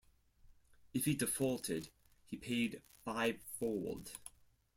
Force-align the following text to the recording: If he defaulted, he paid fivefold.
If 0.95 1.05
he 1.05 1.13
defaulted, 1.13 1.89
he 2.25 2.35
paid 2.35 2.81
fivefold. 3.05 4.13